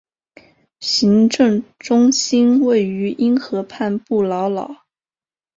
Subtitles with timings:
[0.79, 4.81] 行政中心位于因河畔布劳瑙。